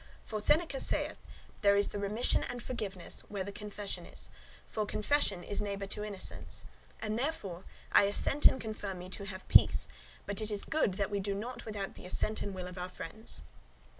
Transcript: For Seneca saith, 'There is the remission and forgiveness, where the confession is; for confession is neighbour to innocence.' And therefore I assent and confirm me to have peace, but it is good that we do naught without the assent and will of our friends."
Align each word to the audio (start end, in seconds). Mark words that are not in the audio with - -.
For 0.25 0.39
Seneca 0.39 0.79
saith, 0.79 1.17
'There 1.61 1.75
is 1.75 1.89
the 1.89 1.99
remission 1.99 2.43
and 2.45 2.59
forgiveness, 2.59 3.19
where 3.29 3.43
the 3.43 3.51
confession 3.51 4.07
is; 4.07 4.31
for 4.67 4.83
confession 4.83 5.43
is 5.43 5.61
neighbour 5.61 5.85
to 5.85 6.03
innocence.' 6.03 6.65
And 6.99 7.19
therefore 7.19 7.65
I 7.91 8.05
assent 8.05 8.47
and 8.47 8.59
confirm 8.59 8.97
me 8.97 9.09
to 9.09 9.25
have 9.27 9.47
peace, 9.47 9.89
but 10.25 10.41
it 10.41 10.49
is 10.49 10.65
good 10.65 10.95
that 10.95 11.11
we 11.11 11.19
do 11.19 11.35
naught 11.35 11.65
without 11.65 11.93
the 11.93 12.07
assent 12.07 12.41
and 12.41 12.55
will 12.55 12.65
of 12.65 12.79
our 12.79 12.89
friends." 12.89 13.43